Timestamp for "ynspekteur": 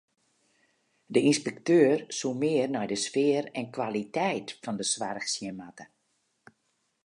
1.29-1.97